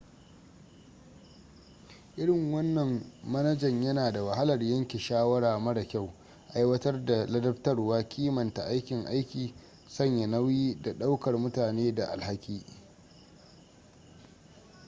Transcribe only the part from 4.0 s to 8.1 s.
da wahalar yanke shawara mara kyau aiwatar da ladabtarwa